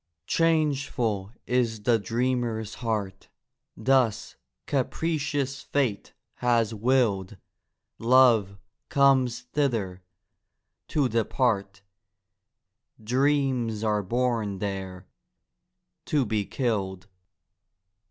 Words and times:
Changeful 0.25 1.31
is 1.45 1.83
the 1.83 1.99
dreamer's 1.99 2.73
heart, 2.81 3.29
Thus 3.77 4.35
capricious 4.65 5.61
fate 5.61 6.13
has 6.37 6.73
willed: 6.73 7.37
Love 7.99 8.57
comes 8.89 9.41
thither—to 9.53 11.07
depart, 11.07 11.83
Dreams 13.03 13.83
are 13.83 14.01
born 14.01 14.57
there—to 14.57 16.25
be 16.25 16.45
killed. 16.47 17.05